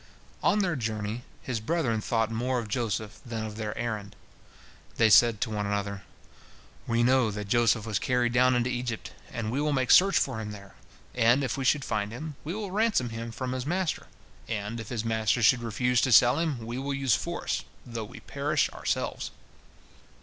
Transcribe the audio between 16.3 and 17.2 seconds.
him, we will use